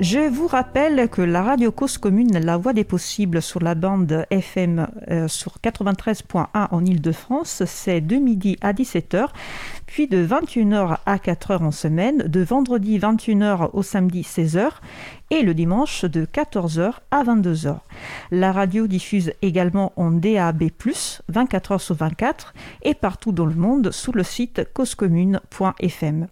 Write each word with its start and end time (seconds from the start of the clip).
Je 0.00 0.20
vous 0.20 0.46
rappelle 0.46 1.08
que 1.08 1.22
la 1.22 1.42
radio 1.42 1.72
Cause 1.72 1.98
Commune, 1.98 2.38
la 2.38 2.56
voix 2.56 2.72
des 2.72 2.84
possibles 2.84 3.42
sur 3.42 3.60
la 3.60 3.74
bande 3.74 4.26
FM 4.30 4.86
euh, 5.10 5.26
sur 5.26 5.56
93.1 5.60 6.46
en 6.70 6.84
Ile-de-France, 6.84 7.64
c'est 7.66 8.00
de 8.00 8.14
midi 8.14 8.56
à 8.60 8.72
17h, 8.72 9.26
puis 9.88 10.06
de 10.06 10.24
21h 10.24 10.98
à 11.06 11.16
4h 11.16 11.64
en 11.64 11.70
semaine, 11.70 12.18
de 12.18 12.42
vendredi 12.42 12.98
21h 12.98 13.70
au 13.72 13.82
samedi 13.82 14.20
16h 14.20 14.68
et 15.30 15.42
le 15.42 15.54
dimanche 15.54 16.04
de 16.04 16.26
14h 16.26 16.92
à 17.10 17.24
22h. 17.24 17.78
La 18.30 18.52
radio 18.52 18.86
diffuse 18.86 19.32
également 19.40 19.92
en 19.96 20.10
DAB+, 20.10 20.64
24h 21.32 21.78
sur 21.78 21.94
24 21.94 22.54
et 22.82 22.94
partout 22.94 23.32
dans 23.32 23.46
le 23.46 23.54
monde 23.54 23.90
sous 23.90 24.12
le 24.12 24.22
site 24.22 24.62
causecommune.fm. 24.74 26.28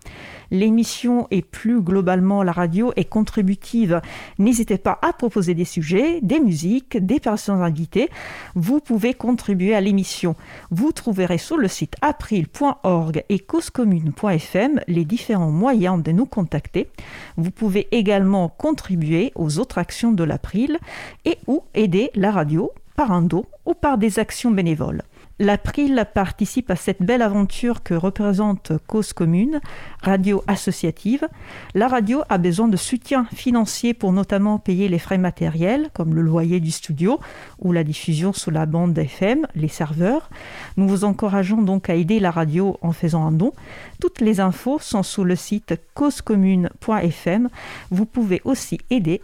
L'émission 0.50 1.26
et 1.30 1.42
plus 1.42 1.80
globalement 1.80 2.42
la 2.42 2.52
radio 2.52 2.92
est 2.96 3.08
contributive. 3.08 4.00
N'hésitez 4.38 4.78
pas 4.78 4.98
à 5.02 5.12
proposer 5.12 5.54
des 5.54 5.64
sujets, 5.64 6.20
des 6.22 6.40
musiques, 6.40 6.96
des 7.04 7.20
personnes 7.20 7.62
invitées. 7.62 8.08
Vous 8.54 8.80
pouvez 8.80 9.12
contribuer 9.12 9.74
à 9.74 9.80
l'émission. 9.80 10.36
Vous 10.70 10.92
trouverez 10.92 11.38
sur 11.38 11.56
le 11.56 11.68
site 11.68 11.96
april.org 12.00 13.24
et 13.28 13.40
causecommune.fm 13.46 14.80
les 14.88 15.04
différents 15.04 15.50
moyens 15.50 16.02
de 16.02 16.12
nous 16.12 16.26
contacter. 16.26 16.88
Vous 17.36 17.50
pouvez 17.50 17.88
également 17.92 18.48
contribuer 18.48 19.32
aux 19.34 19.58
autres 19.58 19.78
actions 19.78 20.12
de 20.12 20.24
l'April 20.24 20.78
et 21.24 21.38
ou 21.46 21.62
aider 21.74 22.10
la 22.14 22.30
radio 22.30 22.72
par 22.96 23.12
un 23.12 23.22
dos 23.22 23.46
ou 23.64 23.74
par 23.74 23.98
des 23.98 24.18
actions 24.18 24.50
bénévoles. 24.50 25.02
L'April 25.38 26.06
participe 26.14 26.70
à 26.70 26.76
cette 26.76 27.02
belle 27.02 27.20
aventure 27.20 27.82
que 27.82 27.92
représente 27.92 28.72
Cause 28.86 29.12
Commune, 29.12 29.60
radio 30.00 30.42
associative. 30.46 31.28
La 31.74 31.88
radio 31.88 32.22
a 32.30 32.38
besoin 32.38 32.68
de 32.68 32.76
soutien 32.78 33.26
financier 33.34 33.92
pour 33.92 34.14
notamment 34.14 34.58
payer 34.58 34.88
les 34.88 34.98
frais 34.98 35.18
matériels, 35.18 35.90
comme 35.92 36.14
le 36.14 36.22
loyer 36.22 36.58
du 36.58 36.70
studio 36.70 37.20
ou 37.58 37.72
la 37.72 37.84
diffusion 37.84 38.32
sous 38.32 38.50
la 38.50 38.64
bande 38.64 38.96
FM, 38.96 39.46
les 39.54 39.68
serveurs. 39.68 40.30
Nous 40.78 40.88
vous 40.88 41.04
encourageons 41.04 41.60
donc 41.60 41.90
à 41.90 41.96
aider 41.96 42.18
la 42.18 42.30
radio 42.30 42.78
en 42.80 42.92
faisant 42.92 43.26
un 43.26 43.32
don. 43.32 43.52
Toutes 44.00 44.22
les 44.22 44.40
infos 44.40 44.78
sont 44.78 45.02
sur 45.02 45.26
le 45.26 45.36
site 45.36 45.74
causecommune.fm. 45.92 47.50
Vous 47.90 48.06
pouvez 48.06 48.40
aussi 48.44 48.78
aider 48.88 49.20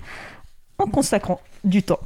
en 0.76 0.88
consacrant 0.88 1.40
du 1.64 1.82
temps. 1.82 2.00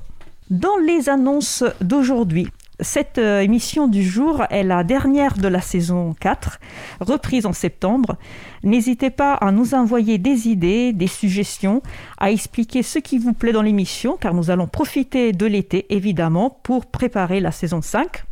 Dans 0.51 0.77
les 0.77 1.09
annonces 1.09 1.65
d'aujourd'hui, 1.81 2.47
cette 2.81 3.19
euh, 3.19 3.41
émission 3.41 3.89
du 3.89 4.03
jour 4.03 4.45
est 4.51 4.63
la 4.63 4.85
dernière 4.85 5.39
de 5.39 5.49
la 5.49 5.61
saison 5.61 6.15
4, 6.21 6.59
reprise 7.01 7.47
en 7.47 7.53
septembre. 7.53 8.17
N'hésitez 8.63 9.11
pas 9.11 9.35
à 9.35 9.51
nous 9.51 9.75
envoyer 9.75 10.19
des 10.19 10.49
idées, 10.49 10.93
des 10.93 11.07
suggestions, 11.07 11.83
à 12.19 12.31
expliquer 12.31 12.83
ce 12.83 12.99
qui 12.99 13.19
vous 13.19 13.33
plaît 13.33 13.53
dans 13.53 13.63
l'émission, 13.63 14.19
car 14.21 14.35
nous 14.35 14.51
allons 14.51 14.67
profiter 14.67 15.33
de 15.33 15.47
l'été, 15.47 15.87
évidemment, 15.89 16.59
pour 16.63 16.87
préparer 16.87 17.41
la 17.41 17.51
saison 17.51 17.81
5. 17.81 18.25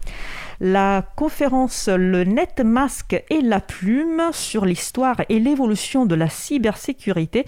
La 0.60 1.04
conférence 1.16 1.88
Le 1.88 2.24
net 2.24 2.60
masque 2.60 3.20
et 3.30 3.40
la 3.40 3.60
plume 3.60 4.22
sur 4.32 4.66
l'histoire 4.66 5.16
et 5.28 5.40
l'évolution 5.40 6.06
de 6.06 6.14
la 6.14 6.28
cybersécurité 6.28 7.44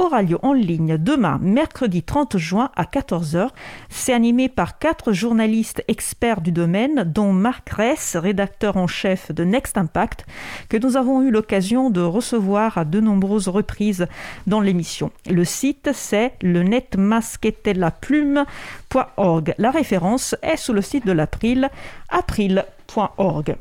aura 0.00 0.22
lieu 0.22 0.38
en 0.42 0.54
ligne 0.54 0.98
demain, 0.98 1.38
mercredi 1.42 2.02
30 2.02 2.38
juin 2.38 2.70
à 2.74 2.82
14h. 2.84 3.50
C'est 3.88 4.12
animé 4.12 4.48
par 4.48 4.78
quatre 4.78 5.12
journalistes 5.12 5.84
experts 5.88 6.40
du 6.40 6.52
domaine, 6.52 7.02
dont 7.04 7.32
Marc 7.32 7.68
Ress, 7.70 8.14
rédacteur 8.16 8.78
en 8.78 8.86
chef 8.86 9.32
de 9.32 9.42
Next 9.44 9.76
Impact, 9.76 10.24
que 10.68 10.76
nous 10.78 10.96
avons 10.96 11.20
eu 11.22 11.30
l'occasion 11.30 11.90
de 11.90 12.00
recevoir 12.00 12.78
à 12.78 12.86
de 12.86 13.00
nombreuses 13.00 13.48
reprises 13.48 14.06
dans 14.46 14.60
l'émission. 14.60 15.10
Le 15.28 15.44
site, 15.44 15.90
c'est 15.92 16.34
le 16.40 16.62
netmasquetelaplume.org. 16.62 19.54
La 19.58 19.70
référence 19.70 20.34
est 20.42 20.56
sous 20.56 20.72
le 20.72 20.82
site 20.82 21.06
de 21.06 21.12
l'April, 21.12 21.68
april.org. 22.08 23.56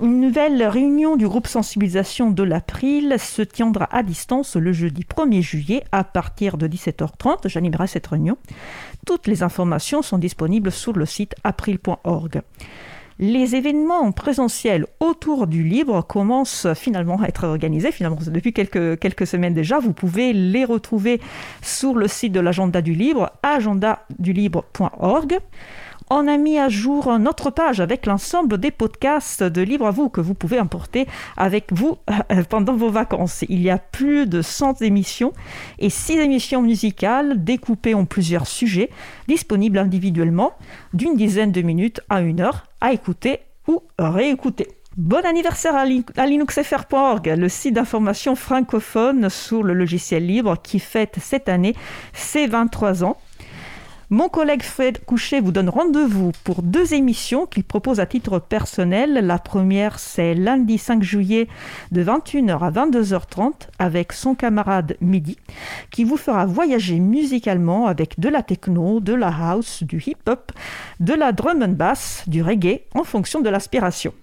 Une 0.00 0.20
nouvelle 0.20 0.62
réunion 0.62 1.16
du 1.16 1.26
groupe 1.26 1.48
sensibilisation 1.48 2.30
de 2.30 2.44
l'April 2.44 3.16
se 3.18 3.42
tiendra 3.42 3.88
à 3.90 4.04
distance 4.04 4.54
le 4.54 4.72
jeudi 4.72 5.02
1er 5.02 5.42
juillet 5.42 5.82
à 5.90 6.04
partir 6.04 6.56
de 6.56 6.68
17h30. 6.68 7.48
J'animerai 7.48 7.88
cette 7.88 8.06
réunion. 8.06 8.38
Toutes 9.06 9.26
les 9.26 9.42
informations 9.42 10.02
sont 10.02 10.18
disponibles 10.18 10.70
sur 10.70 10.92
le 10.92 11.04
site 11.04 11.34
april.org. 11.42 12.42
Les 13.18 13.56
événements 13.56 13.98
en 13.98 14.12
présentiel 14.12 14.86
autour 15.00 15.48
du 15.48 15.64
livre 15.64 16.02
commencent 16.02 16.72
finalement 16.74 17.20
à 17.20 17.26
être 17.26 17.42
organisés, 17.42 17.90
finalement 17.90 18.18
depuis 18.24 18.52
quelques, 18.52 19.00
quelques 19.00 19.26
semaines 19.26 19.54
déjà. 19.54 19.80
Vous 19.80 19.92
pouvez 19.92 20.32
les 20.32 20.64
retrouver 20.64 21.20
sur 21.60 21.94
le 21.94 22.06
site 22.06 22.30
de 22.30 22.38
l'agenda 22.38 22.80
du 22.82 22.94
livre, 22.94 23.32
agendadulibre.org 23.42 25.40
on 26.10 26.26
a 26.26 26.36
mis 26.36 26.58
à 26.58 26.68
jour 26.68 27.18
notre 27.18 27.50
page 27.50 27.80
avec 27.80 28.06
l'ensemble 28.06 28.58
des 28.58 28.70
podcasts 28.70 29.42
de 29.42 29.62
Libre 29.62 29.86
à 29.86 29.90
vous 29.90 30.08
que 30.08 30.20
vous 30.20 30.34
pouvez 30.34 30.60
emporter 30.60 31.06
avec 31.36 31.72
vous 31.72 31.98
euh, 32.32 32.42
pendant 32.48 32.74
vos 32.74 32.90
vacances. 32.90 33.44
Il 33.48 33.62
y 33.62 33.70
a 33.70 33.78
plus 33.78 34.26
de 34.26 34.42
100 34.42 34.82
émissions 34.82 35.32
et 35.78 35.90
6 35.90 36.18
émissions 36.18 36.62
musicales 36.62 37.44
découpées 37.44 37.94
en 37.94 38.04
plusieurs 38.04 38.46
sujets, 38.46 38.90
disponibles 39.26 39.78
individuellement 39.78 40.52
d'une 40.94 41.16
dizaine 41.16 41.52
de 41.52 41.62
minutes 41.62 42.00
à 42.08 42.20
une 42.20 42.40
heure 42.40 42.64
à 42.80 42.92
écouter 42.92 43.40
ou 43.66 43.82
réécouter. 43.98 44.68
Bon 44.96 45.24
anniversaire 45.24 45.76
à 45.76 46.26
linuxfr.org, 46.26 47.28
le 47.28 47.48
site 47.48 47.74
d'information 47.74 48.34
francophone 48.34 49.28
sur 49.28 49.62
le 49.62 49.72
logiciel 49.72 50.26
libre 50.26 50.56
qui 50.60 50.80
fête 50.80 51.18
cette 51.20 51.48
année 51.48 51.76
ses 52.12 52.48
23 52.48 53.04
ans. 53.04 53.16
Mon 54.10 54.30
collègue 54.30 54.62
Fred 54.62 55.04
Couchet 55.04 55.38
vous 55.38 55.52
donne 55.52 55.68
rendez-vous 55.68 56.32
pour 56.42 56.62
deux 56.62 56.94
émissions 56.94 57.44
qu'il 57.44 57.62
propose 57.62 58.00
à 58.00 58.06
titre 58.06 58.38
personnel. 58.38 59.12
La 59.26 59.38
première, 59.38 59.98
c'est 59.98 60.34
lundi 60.34 60.78
5 60.78 61.02
juillet 61.02 61.46
de 61.92 62.02
21h 62.02 62.58
à 62.58 62.70
22h30 62.70 63.68
avec 63.78 64.14
son 64.14 64.34
camarade 64.34 64.96
Midi, 65.02 65.36
qui 65.90 66.04
vous 66.04 66.16
fera 66.16 66.46
voyager 66.46 67.00
musicalement 67.00 67.86
avec 67.86 68.18
de 68.18 68.30
la 68.30 68.42
techno, 68.42 69.00
de 69.00 69.12
la 69.12 69.28
house, 69.28 69.82
du 69.82 70.02
hip-hop, 70.06 70.52
de 71.00 71.12
la 71.12 71.32
drum 71.32 71.62
and 71.62 71.74
bass, 71.76 72.24
du 72.26 72.42
reggae 72.42 72.84
en 72.94 73.04
fonction 73.04 73.42
de 73.42 73.50
l'aspiration. 73.50 74.14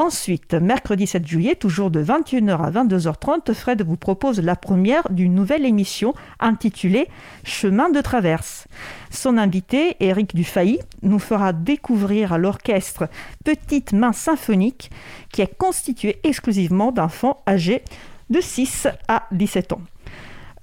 Ensuite, 0.00 0.54
mercredi 0.54 1.06
7 1.06 1.26
juillet, 1.26 1.54
toujours 1.56 1.90
de 1.90 2.02
21h 2.02 2.58
à 2.58 2.70
22h30, 2.70 3.52
Fred 3.52 3.82
vous 3.82 3.98
propose 3.98 4.40
la 4.40 4.56
première 4.56 5.06
d'une 5.10 5.34
nouvelle 5.34 5.66
émission 5.66 6.14
intitulée 6.38 7.06
Chemin 7.44 7.90
de 7.90 8.00
traverse. 8.00 8.66
Son 9.10 9.36
invité, 9.36 9.98
Eric 10.00 10.34
Dufay, 10.34 10.78
nous 11.02 11.18
fera 11.18 11.52
découvrir 11.52 12.38
l'orchestre 12.38 13.10
Petite 13.44 13.92
Main 13.92 14.12
Symphonique 14.12 14.90
qui 15.32 15.42
est 15.42 15.58
constitué 15.58 16.18
exclusivement 16.24 16.92
d'enfants 16.92 17.42
âgés 17.46 17.82
de 18.30 18.40
6 18.40 18.88
à 19.06 19.24
17 19.32 19.74
ans. 19.74 19.82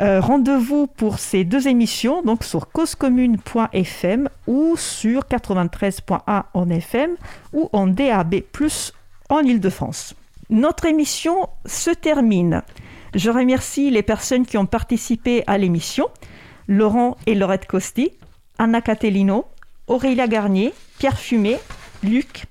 Euh, 0.02 0.20
rendez-vous 0.20 0.88
pour 0.88 1.18
ces 1.20 1.44
deux 1.44 1.68
émissions 1.68 2.24
donc 2.24 2.44
sur 2.44 2.72
causecommune.fm 2.72 4.30
ou 4.48 4.76
sur 4.78 5.22
93.1 5.24 6.44
en 6.54 6.70
FM 6.70 7.16
ou 7.54 7.70
en 7.74 7.88
DAB+ 7.88 8.42
en 9.30 9.40
Ile-de-France. 9.40 10.16
Notre 10.50 10.86
émission 10.86 11.50
se 11.66 11.90
termine. 11.90 12.64
Je 13.14 13.30
remercie 13.30 13.90
les 13.90 14.04
personnes 14.04 14.46
qui 14.46 14.58
ont 14.58 14.66
participé 14.66 15.44
à 15.48 15.58
l'émission. 15.58 16.08
Laurent 16.68 17.18
et 17.26 17.36
Laurette 17.36 17.66
Costi, 17.66 18.12
Anna 18.58 18.82
Catellino, 18.82 19.46
Aurélia 19.88 20.28
Garnier, 20.28 20.74
Pierre 21.00 21.18
Fumet, 21.18 21.60
Luc. 22.04 22.46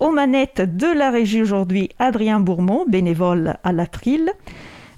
Aux 0.00 0.10
manettes 0.10 0.76
de 0.76 0.86
la 0.86 1.10
régie 1.10 1.42
aujourd'hui, 1.42 1.90
Adrien 1.98 2.40
Bourmont, 2.40 2.84
bénévole 2.86 3.56
à 3.64 3.72
l'April. 3.72 4.32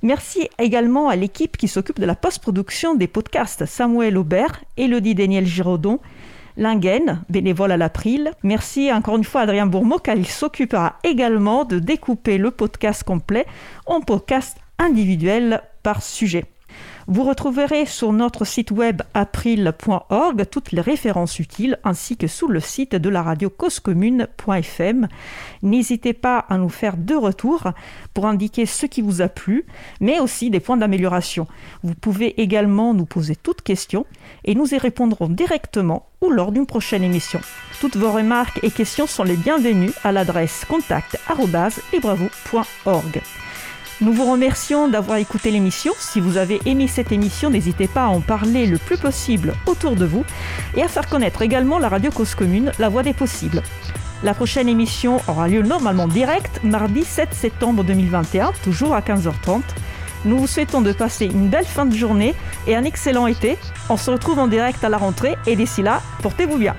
Merci 0.02 0.48
également 0.58 1.08
à 1.08 1.16
l'équipe 1.16 1.56
qui 1.56 1.68
s'occupe 1.68 2.00
de 2.00 2.06
la 2.06 2.14
post-production 2.14 2.94
des 2.94 3.06
podcasts, 3.06 3.66
Samuel 3.66 4.16
Aubert, 4.16 4.62
Elodie 4.76 5.14
Daniel 5.14 5.46
Giraudon, 5.46 6.00
Lingen, 6.60 7.22
bénévole 7.30 7.72
à 7.72 7.78
l'April. 7.78 8.32
Merci 8.42 8.92
encore 8.92 9.16
une 9.16 9.24
fois 9.24 9.40
à 9.40 9.44
Adrien 9.44 9.66
Bourmeau 9.66 9.98
car 9.98 10.14
il 10.14 10.26
s'occupera 10.26 10.96
également 11.02 11.64
de 11.64 11.78
découper 11.78 12.36
le 12.36 12.50
podcast 12.50 13.02
complet 13.02 13.46
en 13.86 14.02
podcast 14.02 14.58
individuel 14.78 15.62
par 15.82 16.02
sujet. 16.02 16.44
Vous 17.06 17.24
retrouverez 17.24 17.86
sur 17.86 18.12
notre 18.12 18.44
site 18.44 18.70
web 18.70 19.02
april.org 19.14 20.44
toutes 20.50 20.72
les 20.72 20.80
références 20.80 21.38
utiles 21.38 21.78
ainsi 21.84 22.16
que 22.16 22.26
sur 22.26 22.48
le 22.48 22.60
site 22.60 22.94
de 22.94 23.08
la 23.08 23.22
radio 23.22 23.50
causecommune.fm. 23.50 25.08
N'hésitez 25.62 26.12
pas 26.12 26.38
à 26.38 26.58
nous 26.58 26.68
faire 26.68 26.96
deux 26.96 27.18
retours 27.18 27.72
pour 28.14 28.26
indiquer 28.26 28.66
ce 28.66 28.86
qui 28.86 29.02
vous 29.02 29.22
a 29.22 29.28
plu, 29.28 29.64
mais 30.00 30.20
aussi 30.20 30.50
des 30.50 30.60
points 30.60 30.76
d'amélioration. 30.76 31.46
Vous 31.82 31.94
pouvez 31.94 32.40
également 32.40 32.94
nous 32.94 33.06
poser 33.06 33.36
toutes 33.36 33.62
questions 33.62 34.06
et 34.44 34.54
nous 34.54 34.74
y 34.74 34.78
répondrons 34.78 35.28
directement 35.28 36.06
ou 36.20 36.30
lors 36.30 36.52
d'une 36.52 36.66
prochaine 36.66 37.02
émission. 37.02 37.40
Toutes 37.80 37.96
vos 37.96 38.12
remarques 38.12 38.60
et 38.62 38.70
questions 38.70 39.06
sont 39.06 39.24
les 39.24 39.36
bienvenues 39.36 39.92
à 40.04 40.12
l'adresse 40.12 40.66
contact.librevou.org. 40.66 43.22
Nous 44.02 44.14
vous 44.14 44.30
remercions 44.30 44.88
d'avoir 44.88 45.18
écouté 45.18 45.50
l'émission. 45.50 45.92
Si 45.98 46.20
vous 46.20 46.38
avez 46.38 46.58
aimé 46.64 46.88
cette 46.88 47.12
émission, 47.12 47.50
n'hésitez 47.50 47.86
pas 47.86 48.04
à 48.04 48.08
en 48.08 48.22
parler 48.22 48.66
le 48.66 48.78
plus 48.78 48.96
possible 48.96 49.52
autour 49.66 49.94
de 49.94 50.06
vous 50.06 50.24
et 50.74 50.82
à 50.82 50.88
faire 50.88 51.06
connaître 51.06 51.42
également 51.42 51.78
la 51.78 51.90
radio 51.90 52.10
Cause 52.10 52.34
Commune, 52.34 52.72
la 52.78 52.88
voix 52.88 53.02
des 53.02 53.12
possibles. 53.12 53.62
La 54.22 54.32
prochaine 54.32 54.70
émission 54.70 55.20
aura 55.28 55.48
lieu 55.48 55.60
normalement 55.60 56.08
direct, 56.08 56.60
mardi 56.64 57.04
7 57.04 57.34
septembre 57.34 57.84
2021, 57.84 58.52
toujours 58.64 58.94
à 58.94 59.02
15h30. 59.02 59.60
Nous 60.24 60.38
vous 60.38 60.46
souhaitons 60.46 60.80
de 60.80 60.92
passer 60.92 61.26
une 61.26 61.48
belle 61.48 61.66
fin 61.66 61.84
de 61.84 61.94
journée 61.94 62.34
et 62.66 62.76
un 62.76 62.84
excellent 62.84 63.26
été. 63.26 63.58
On 63.90 63.98
se 63.98 64.10
retrouve 64.10 64.38
en 64.38 64.46
direct 64.46 64.82
à 64.82 64.88
la 64.88 64.96
rentrée 64.96 65.36
et 65.46 65.56
d'ici 65.56 65.82
là, 65.82 66.00
portez-vous 66.22 66.56
bien. 66.56 66.74